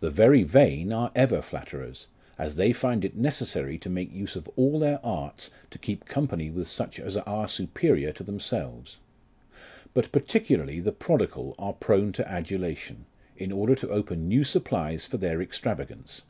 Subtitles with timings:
[0.00, 4.48] The very vain are ever flatterers; as they find it necessary to make use of
[4.56, 8.98] all their arts to keep company with such as are superior to themselves.
[9.94, 13.06] But particularly the prodigal are prone to adulation,
[13.36, 16.22] in order to open new supplies for their extravagance.